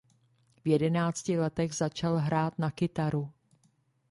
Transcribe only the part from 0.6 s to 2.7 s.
V jedenácti letech začal hrát